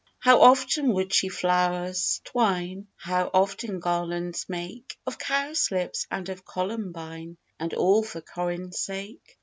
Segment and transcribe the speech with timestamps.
[0.17, 7.37] How often would she flowers twine, How often garlands make, Of cowslips and of columbine,
[7.59, 9.37] And all for Corin's sake!